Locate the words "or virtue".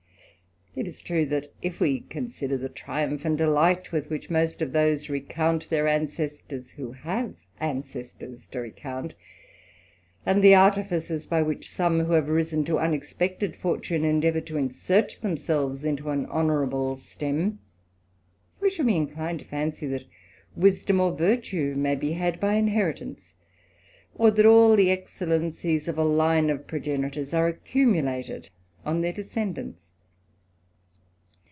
21.01-21.75